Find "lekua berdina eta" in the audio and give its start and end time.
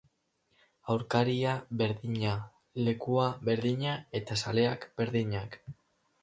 2.87-4.39